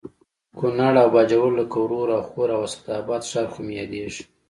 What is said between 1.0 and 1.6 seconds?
او باجوړ